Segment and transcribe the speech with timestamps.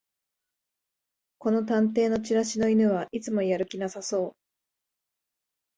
[1.37, 4.33] この探偵のチラシの犬はいつもやる気なさそう